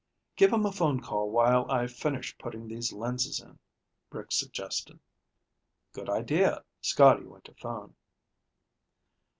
"Give 0.35 0.51
him 0.51 0.65
a 0.65 0.71
phone 0.71 0.99
call 1.03 1.29
while 1.29 1.69
I 1.69 1.85
finish 1.85 2.35
putting 2.39 2.67
these 2.67 2.91
lenses 2.91 3.39
in," 3.39 3.59
Rick 4.09 4.31
suggested. 4.31 4.99
"Good 5.93 6.09
idea." 6.09 6.63
Scotty 6.81 7.27
went 7.27 7.43
to 7.43 7.53
phone. 7.53 7.95